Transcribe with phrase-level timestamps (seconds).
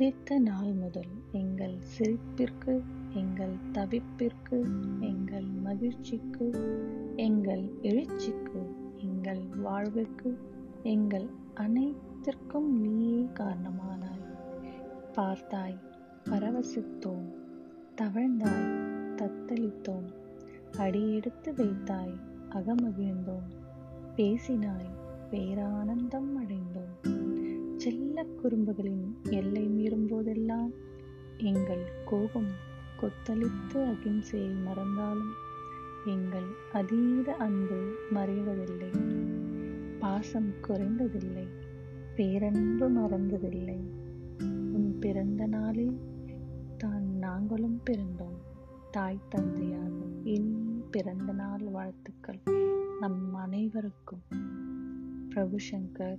[0.00, 2.82] உதித்த நாள் முதல் எங்கள் சிரிப்பிற்கு
[3.14, 4.70] எங்கள் தவிப்பிற்கு
[5.00, 6.46] எங்கள் மகிழ்ச்சிக்கு
[7.16, 8.62] எங்கள் எழுச்சிக்கு
[8.96, 10.38] எங்கள் வாழ்விற்கு
[10.82, 14.24] எங்கள் அனைத்திற்கும் நீயே காரணமானாய்.
[15.12, 15.78] பார்த்தாய்
[16.24, 17.28] பரவசித்தோம்
[17.96, 18.70] தவழ்ந்தாய்
[19.16, 20.08] தத்தளித்தோம்
[20.78, 22.16] அடியெடுத்து வைத்தாய்
[22.50, 23.48] அகமகிழ்ந்தோம்
[24.16, 24.90] பேசினாய்
[25.30, 27.18] பேரானந்தம் அடைந்தோம்.
[27.76, 29.49] செல்ல குறும்புகளின் எல்லை
[31.54, 32.50] எங்கள் கோபம்
[33.00, 35.32] கொத்தளித்து அகிம்சையை மறந்தாலும்
[36.04, 38.90] எங்கள் அதீத அன்பு மறைவதில்லை.
[39.98, 41.46] பாசம் குறைந்ததில்லை.
[42.16, 43.78] பேரன்பு மறந்ததில்லை.
[44.72, 45.98] உன் பிறந்த நாளில்
[46.78, 48.38] தான் நாங்களும் பிறந்தோம்.
[48.90, 49.92] தாய் தந்தையாக
[50.24, 52.40] என் பிறந்த நாள் வாழ்த்துக்கள்.
[53.00, 54.22] நம் அனைவருக்கும்.
[55.28, 56.18] பிரபு சங்கர்